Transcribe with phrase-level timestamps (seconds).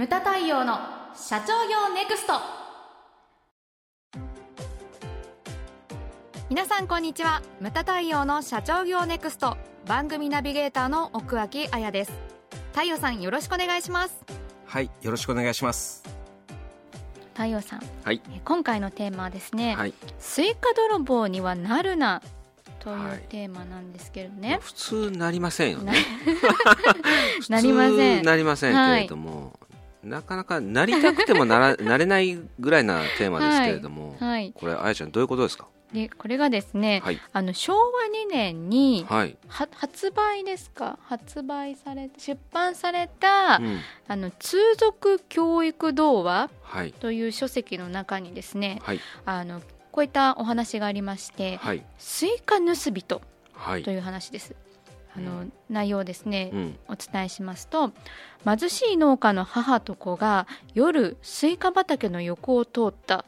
[0.00, 0.78] ムタ太陽の
[1.14, 2.32] 社長業ネクスト。
[6.48, 7.42] 皆さんこんにちは。
[7.60, 9.58] ムタ太陽の社長業ネクスト。
[9.84, 12.12] 番組ナビゲーターの奥脇彩です。
[12.72, 14.24] 太陽さんよろしくお願いします。
[14.64, 16.02] はいよろしくお願いします。
[17.34, 22.22] 太陽さん、はい、今回のテーマはですね、はい、スイカ泥棒にはなるな。
[22.78, 25.92] というテーマなんですけれどね、はい、普通なりませんよね。
[27.50, 28.24] なりません。
[28.24, 29.69] なりませんけれども、はい、
[30.02, 35.66] なかなかなりたくてもなら なれないぐらいなテーマですけれども、はい、これあやちゃんどういうことですか？
[35.92, 40.98] でこれがですね、はい、あの昭和2年に、はい、発売ですか？
[41.02, 46.48] 発売され出版された、うん、あの通俗教育童話
[47.00, 51.58] という書籍の中にですね、はい、あのこういったお話がありまして
[51.98, 53.20] 「スイカ盗人」
[53.84, 54.54] という話です。
[55.16, 57.92] あの内容ですね、うん、お伝えしますと
[58.44, 63.24] 貧しい農家の母と子が夜スイカ畑の横を通った。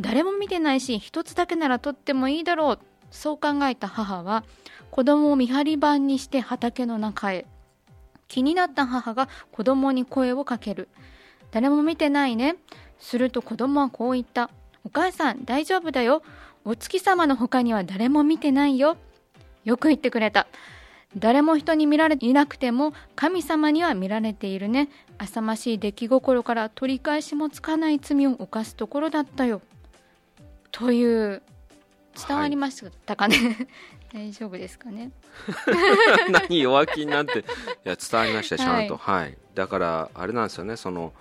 [0.00, 2.78] 誰も見てないし一つだけなら取ってもいいだろう。
[3.10, 4.42] そう考えた母は
[4.90, 7.46] 子供を見張り番にして畑の中へ。
[8.26, 10.88] 気になった母が子供に声をかける。
[11.50, 12.56] 誰も見てないね。
[12.98, 14.50] すると子供はこう言った。
[14.84, 16.22] お母さん大丈夫だよ。
[16.64, 18.96] お月様の他には誰も見てないよ。
[19.64, 20.46] よく言ってくれた
[21.16, 24.88] 誰も人に見られていなくても神様には見られているね。
[25.18, 29.62] 浅ましい出来心から取り返しもつかない罪を犯すところだったよ。
[30.72, 31.42] という
[32.28, 33.36] 伝わりましたかね、
[34.12, 35.12] はい、 大丈夫ですかね？
[36.30, 37.42] 何弱気になってい
[37.84, 40.76] や伝わりましたちゃんと、はい、はい、だからあれなんですよね。
[40.76, 41.12] その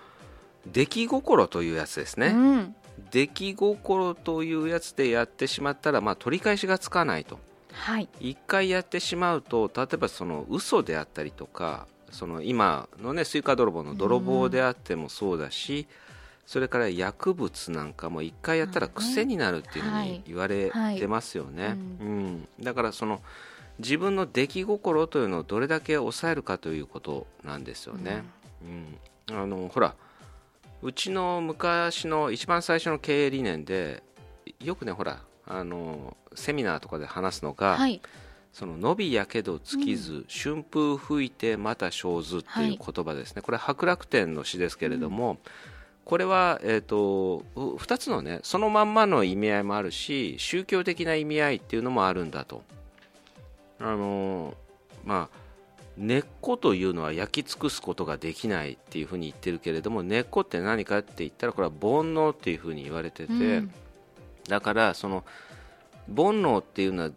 [0.66, 2.76] 出来心というやつですね、うん、
[3.12, 7.38] 出来心というやつでやってしまったら、まあ、取り返しがつかないと、
[7.74, 16.04] はい、一回やってしまうと例えばその嘘であったりとかその今のねスイカ泥棒の泥棒であってもそうだし、うん
[16.46, 23.22] それから薬物なんかも一回やったら癖になるっていうふうに言われてますよね、うん、だからその
[23.80, 28.24] 自分の出来心というのをどれだけ抑えるかということなんですよね、
[29.30, 29.96] うん、うん、あのほら
[30.82, 34.04] うちの昔の一番最初の経営理念で
[34.60, 38.02] よくねほらあのセミナーとかで話すのが、はい、
[38.54, 45.38] その伸びやけど尽きず、うん、春風吹いてまた生ずっていう言葉ですね、はい、これ白楽天の詩ですけれども、うん。
[46.06, 52.64] これは、えーと、2つのねそのまんまの意味合いもあるし宗教的な意味合いっていうのもあるんだと。
[53.80, 54.54] あの
[55.04, 55.44] まあ
[55.98, 63.74] 根っこというのは焼き尽くすことができないっていうふうに言ってるけれども根っこって何かって言ったらこれは煩悩っていうふうに言われてて、うん、
[64.48, 65.24] だからその
[66.08, 67.12] 煩悩っていうのは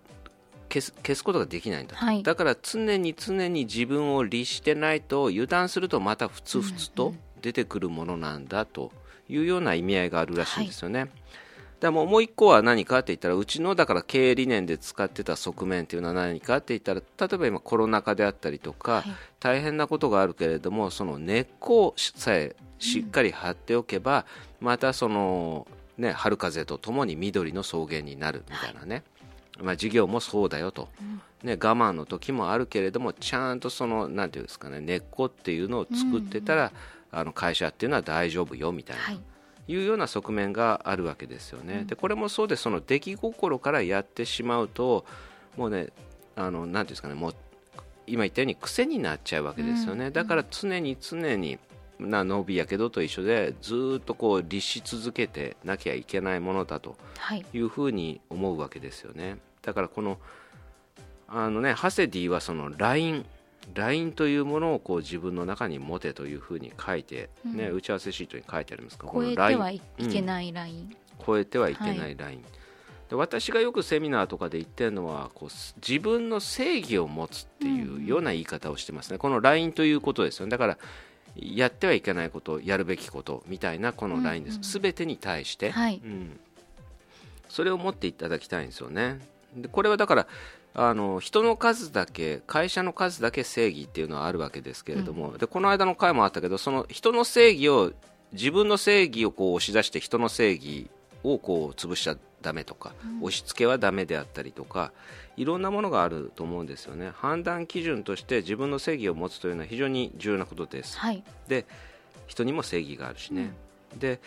[0.68, 8.92] 消す消すことができないんだ、はい、だから常に常に自分を律してないと油断するとまたふつふつと出てくるものなんだと
[9.28, 11.00] いうような意味合いがあるらしいんですよね。
[11.00, 11.10] はい。
[11.80, 19.04] でももう一個は何かって言ったらうちのだから経営理念で使ってた側面っていうのは何かって言ったら例えば今コロナ禍であったりとか、はい、
[19.40, 24.24] 大変なことがあるけれどもその根っこさえしっかり張っておけば、
[24.60, 25.66] うん、またその、
[25.98, 29.02] ね、春風とともに緑の草原になるみたいなね、
[29.56, 31.04] はい、まあ、事業もそうだよと、う
[31.46, 36.70] ん、ね、我慢の時もあるけれどもちゃんとそのなんていうんですかね根っこっていうのを作ってたら、うん
[37.16, 39.20] あの会社っていうのは大丈夫よみたいな、はい、
[39.68, 41.78] いうような側面があるわけですよね。
[41.80, 45.06] うん、でこれもそうでその出来心からやってしまうと
[45.56, 45.88] もうね
[46.34, 47.34] あのなんていうんですかねもう
[48.06, 51.58] 今言ったように癖になっちゃうわけですよね、うん、だから常に常に
[51.98, 56.96] な伸びやけどと一緒でずっとこう律し続けてなきゃいけないものだと
[57.52, 59.38] いうふうに思うわけですよね。
[59.62, 60.18] だからこの
[61.28, 63.24] あのねハセディはその LINE
[63.74, 69.10] LINE というものをこう自分の中に持てというふうに書いて、ね、うん、打ち合わせシートに書いてありますか？
[69.12, 70.96] 超えてはいけないライン、うん、
[71.26, 72.38] 超えてはいけないライン、はい、
[73.10, 75.48] で私がよくセミナーとかで言ってるのはこう
[75.84, 80.50] 自分の正義を持つっていうような言い方をしてますね、うん、この LINE ということですよね。
[80.50, 80.78] だから
[81.38, 86.40] やってはいけないことやるべきことみたいなこの LINE です、す、べ、てに対して、はい、うん、
[87.48, 89.20] それを持っていただきたいんですよね。
[89.54, 90.26] でこれはだから
[90.74, 97.92] あの人の数だけ会社の数だけ正義っていうのはあるわけですけれども、うん、でこの間の回もあったけどその人の正義を
[98.32, 100.90] 自分の正義をこう押し出して人の正義
[101.24, 102.16] をこう潰しちゃ
[102.46, 104.92] だめとか、うん、押し付けはだめであったりとか
[105.36, 107.10] いろんなものがあると思うんですよね。
[107.16, 111.66] 判断基準として自分の正義を持つというのは非常に重要なことです、はい、で
[112.28, 113.50] 人にも正義があるしね、
[113.92, 114.20] うん、で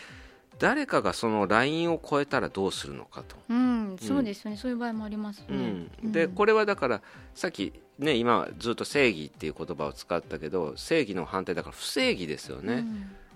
[0.60, 7.02] 誰かがそのラインを超えたらどうするのかと、うん、そうですよね、そういう場合もありますね、うん、でこれはだから
[7.34, 12.86] さっきね今ずっと正義っていう言葉を使ったけど正義の反対だから不正義ですよね、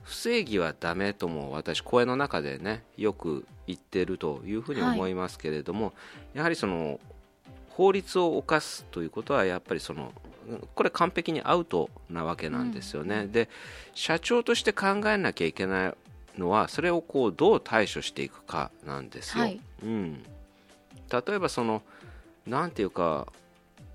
[0.03, 5.91] 不正義はダメとも私講演の中でねよく言ってるというふうに思いますけれども、は
[6.35, 6.99] い、やはりその
[7.69, 10.11] 法律を犯すということはやっぱりその
[10.75, 13.49] これ完璧にアウトなわけなんですよね、うん、で
[13.93, 15.93] 社長として考えなきゃいけない
[16.37, 20.23] のはそれをこうどう対処していくかなんですよ、はい、うん、
[21.09, 21.81] 例えばその
[22.45, 23.27] なんていうか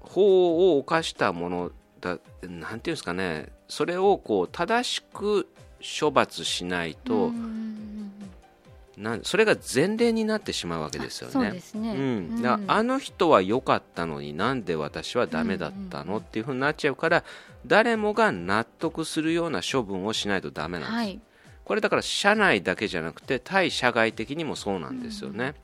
[0.01, 5.47] 法を犯したものだなんていうんですかねそれをこう正しく
[5.81, 7.33] 処罰しないと、
[8.99, 11.63] なそれが前例になってしまうわけですよね。
[11.75, 11.95] ね。
[11.95, 11.97] う
[12.41, 17.25] ん、だあの人は良かったのになんで私はダメだったの、っていうふうになっちゃうから
[17.67, 20.95] 誰もが納得するような処分をしないとダメなんです。
[20.95, 21.21] はい、
[21.65, 25.55] これだから社内だけじゃなくて対社外的にもそうなんですよね。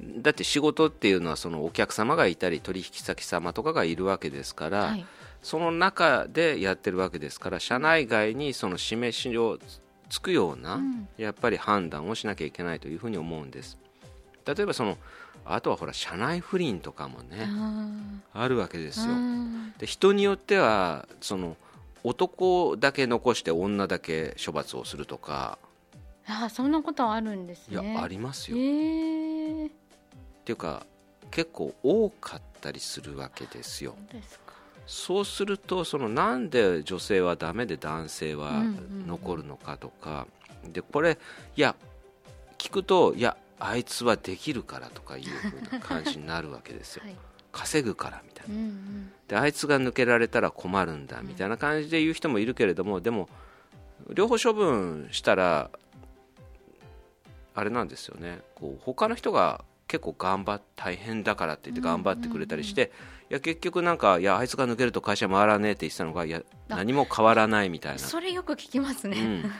[0.00, 5.04] うん、だって仕事っていうのはそのお客様がいたり取引先様とかがいるわけですから、はい、
[5.44, 9.58] その中でやってるわけですから社内外にその示しを
[10.08, 10.80] つくような、
[11.18, 13.76] やっぱり判断をしなきゃいけないというふうに思うんです。
[14.46, 14.96] 例えばその
[15.44, 17.46] あとはほら社内不倫とかもね
[18.32, 19.14] あるわけですよ。
[19.78, 21.58] で人によってはその
[22.02, 25.58] 男だけ残して女だけ処罰をするとか。
[26.26, 27.90] あそんなことあるんですね。
[27.90, 29.70] いやありますよ、えー、っ
[30.46, 30.86] ていうか
[31.30, 33.94] 結構多かったりするわけですよ
[34.86, 38.62] そうするとそのなんで女性はダメで男性は
[39.06, 40.26] 残るのかとか、
[40.72, 41.18] でこれ
[41.56, 41.74] いや
[42.58, 47.16] 聞くといやあいつはできるからとかいうふうな感じになるわけですよ、はい、
[47.52, 53.28] 稼ぐからみたいな、うんうん、であいつが抜けられたら困るんだみたいな感じで言う人もいるけれどもでも
[54.12, 55.70] 両方処分したら
[57.54, 58.40] あれなんですよね。
[58.56, 62.90] こう他の人が結構頑張っ大変だからって言って頑張ってくれたりして、
[63.30, 67.98] いや結局なんかいやあいつが抜けると会社回らねえって言ってたのがいや何も変わらないみたいな。
[67.98, 69.52] それよく聞きますね、うん。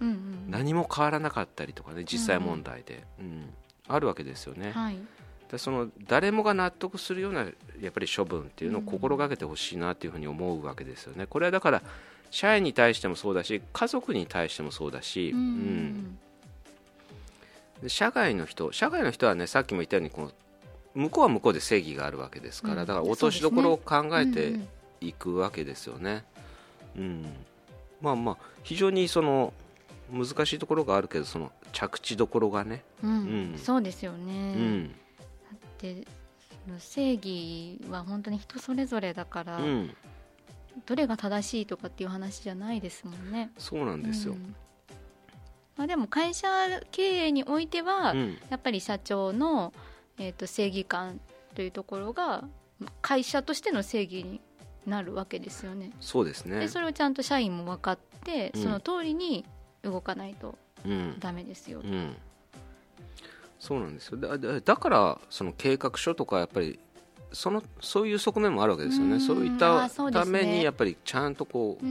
[0.00, 3.54] うん、何も変わらなかったりとかね実際問題で、うん、うん、
[3.88, 4.98] あるわけですよね、はい、
[5.50, 7.46] でその誰もが納得するような
[7.80, 11.26] やっぱり処分っていうのを心がけてほしいなっていうふうに思うわけですよね。
[11.26, 11.82] これはだから
[12.30, 16.18] 社員に対してもそうだし家族に対してもそうだし、うん、
[17.84, 20.32] うん社外の人社外の人はねさっきも言ったようにこの
[20.94, 24.60] 向こうは向こうで正義があるわけですから、だから落としどころを考えて
[25.00, 26.24] いくわけですよね。
[26.96, 27.26] うん、
[28.00, 29.52] まあまあ非常にその
[30.12, 33.14] 難しいところがあるけどその着地どころがね、うん、う
[33.56, 34.94] ん、そうですよね、うん、だ
[35.54, 36.06] って
[36.78, 39.96] 正義は本当に人それぞれだから、うん、
[40.86, 43.50] どれが正しいとかっていう話じゃないですもんね。
[43.58, 44.36] そうなんですよ、
[45.76, 46.48] まあ、でも会社
[46.90, 48.14] 経営においては、
[48.50, 49.72] やっぱり社長の、
[50.18, 51.20] えーと、正義感
[51.54, 52.44] というところが
[53.02, 54.40] 会社としての正義に
[54.86, 55.90] なるわけですよね。
[56.00, 56.60] そうですね。
[56.60, 59.44] でそれをちゃんと社員も分かって、その通りに
[59.82, 60.56] 動かないと
[61.18, 61.92] ダメですよ、うん。
[61.92, 62.16] うん、
[63.58, 64.18] そうなんですよ。
[64.18, 66.78] だだからその計画書とかやっぱり
[67.32, 69.18] そのそういう側面もあるわけですよね。
[69.20, 71.84] そういったためにやっぱりちゃんとこう,、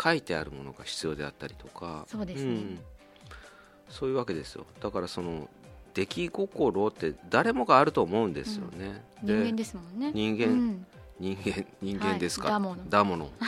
[0.00, 2.04] 書いてあるものが必要であったりとか。
[2.08, 2.78] そうですね、うん、
[3.88, 4.66] そういうわけですよ。
[4.80, 5.48] だからその
[5.94, 10.10] 出来心って誰もがあると思うんですよね、うん、人間ですもんね。
[10.14, 10.86] 人間、うん、
[11.20, 13.30] 人間人間ですか、はい、だもの。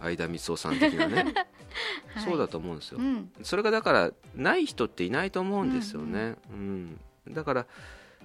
[0.00, 1.24] 相田光夫さん的なね、
[2.14, 7.66] はい、そうだと思うんですよ、うん、それがだからない人っていないと思うんですよね、うん、うん、だから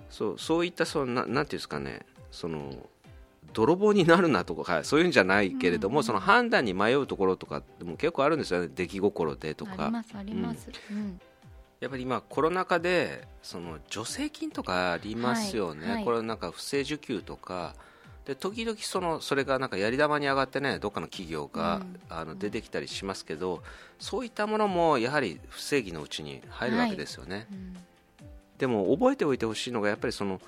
[0.09, 2.05] そうそういったそのななんていうんですかね。
[2.31, 2.73] その
[3.53, 8.69] 泥棒になるなとかそういうんじゃないけれども、うん、その判断に迷うところとかも結構あるんですよね。
[8.73, 9.73] 出来心でとか。
[9.77, 11.19] ありますあります、うん。
[11.79, 17.75] やっぱり今コロナ禍でその助成金とかありますよね、はいはい、これなんか不正受給とか。
[18.25, 23.63] で時々そのそれがなんかやり玉に上がってねどっかの企業が、うん、あの出てきたりしますけど、
[23.97, 27.45] そういったものもやはり不正義のうちに入るわけですよね、はい。
[27.49, 27.77] うん、
[28.59, 30.39] でも覚えておいてほしいのがやっぱりその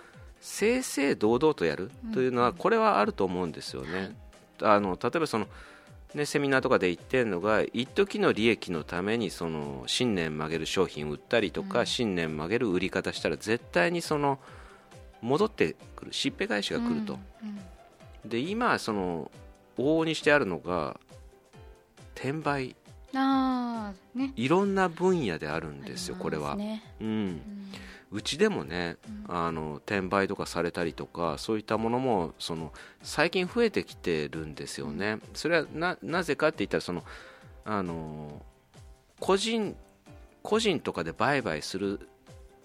[0.42, 4.16] 正々堂々とやるというのはこれはあると思うんですよね、
[4.62, 5.48] あの例えばその
[6.14, 14.38] ね、セミナーとかで言ってるのが一時の利益のためにその信念曲げる商品を売ったりとか、うん、信念曲げる売り方したら絶対にその
[15.22, 16.14] 戻ってくる。
[16.14, 17.18] しっぺ返しが来ると、
[18.26, 19.32] で今その
[19.78, 21.00] 往々にしてあるのが
[22.16, 22.76] 転売。
[23.16, 26.56] あ、ね、いろんな分野であるんですよ、これは。
[26.56, 27.42] ね、うん
[28.12, 37.04] うちでもね、うん、あの転売とかされたりとかそういったものもその最近増えてきてるんですよね、うん、それはななぜかって言ったらその
[37.64, 38.42] あの
[39.20, 39.76] 個人
[40.44, 42.08] 個人とかで売買する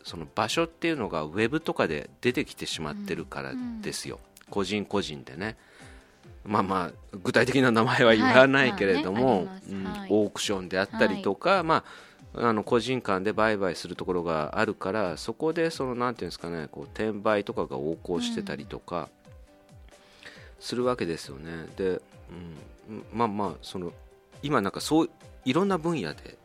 [0.03, 5.57] その場所っていうのがウェブとかで出てきてしまってるからですよ、うん、個人個人でね。
[6.45, 9.49] まあまあ具体的な名前は言わないけれども、
[10.09, 11.85] オークションであったりとか、まあ
[12.39, 19.09] あの個人間で売買するところがあるからそこでそのなんていうんですかねこう転売とかが横行してたりとか
[20.61, 21.67] するわけですよね。
[21.77, 22.01] で、
[22.89, 23.93] うん、まあまあその
[24.43, 25.11] 今なんかそう
[25.45, 26.37] いろんな分野で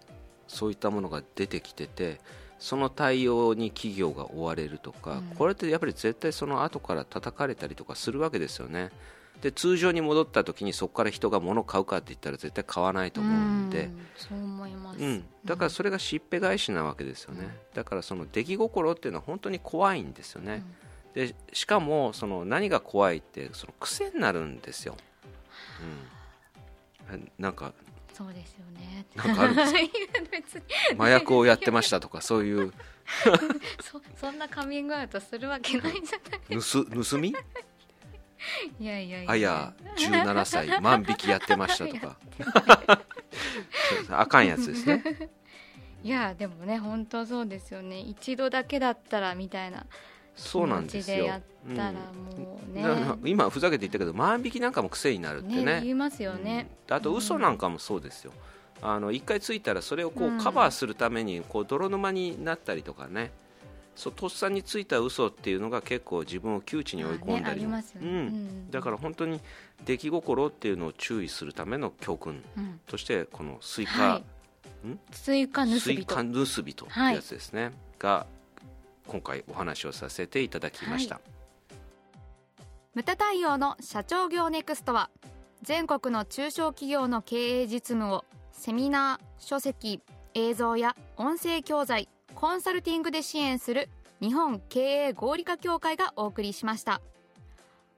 [0.47, 2.19] そういったものが出てきてて
[2.59, 8.91] その対応に企業が追われるとか、うん、これってやっぱり絶対その後から叩かれたりとかするわけですよね。
[9.41, 13.89] で通常に戻った時にそこから人が物を買うかって言ったら絶対買わないと思うんで。
[14.15, 20.63] そう思います、うん、だからそれがしっぺ返しなわけですよね、うん、だからその出来心っていうのは本当に怖いんですよね、
[21.15, 24.95] うん、でしかもその何が怖いってその癖になるんですよ、
[27.11, 27.73] うん、なんか
[28.13, 29.05] そうですよね。
[29.15, 29.73] なんかあるんです
[30.59, 30.63] か？
[30.99, 32.73] 麻薬をやってましたとかそういう。
[33.81, 37.33] そそんなカミングアウトするわけないじゃない盗盗み？
[38.79, 39.31] いやいやいや。
[39.31, 42.17] あや17歳万引きやってましたとか。
[44.09, 45.29] あかんやつですね。
[46.03, 47.99] いやでもね本当そうですよね。
[47.99, 49.85] 一度だけだったらみたいな
[50.35, 58.31] そうなんですよ、うん、今ふざけて言ったけど万引きなんかも癖になるってね、ね、言いますよね、うん、あと嘘なんかもそうですよ、
[58.81, 63.31] あの一回ついたらそれをこうカバーするためにこう泥沼になったりとかね、
[63.95, 69.39] そうとっさについた嘘っていうのが結構自分を窮地に追い込んだり、ねね、うん、だから本当に
[69.85, 72.43] 出来心っていうのを注意するための教訓
[72.87, 74.23] として、このスイカ、はい、
[75.11, 78.25] スイカ盗人スイカ盗人ってやつですね、はい、が
[79.07, 81.23] 今回お話をさせていただきました、はい、
[82.95, 85.09] 牟田太陽の社長業ネクストは
[85.63, 90.01] 全国の中小企業の経営実務をセミナー書籍
[90.33, 92.07] 映像や音声教材
[92.41, 93.87] コンサルティングで支援する
[94.19, 96.99] 日本経営合理化協会がお送りしました。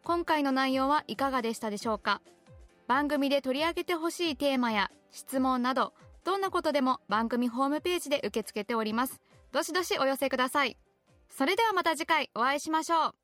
[0.03, 2.21] 今回の内容はいかがでしたでしょうか？
[2.85, 5.93] 番組で取り上げてほしいテーマや質問など
[6.25, 9.21] どんなことでも番組ホームページで受け付けております。
[9.53, 10.75] どしどしお寄せください。
[11.29, 13.22] それではまた次回お会いしましょう。